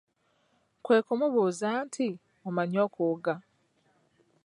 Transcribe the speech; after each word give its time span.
Kwe 0.83 0.97
kumubuuza 1.05 1.67
nti, 1.85 2.07
omanyi 2.47 2.77
okuwuga? 2.85 3.33